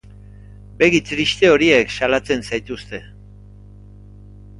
[0.77, 3.01] Begi triste horiek salatzen zaituzte.